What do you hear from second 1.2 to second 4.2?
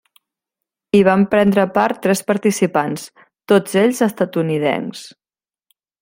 prendre part tres participants, tots ells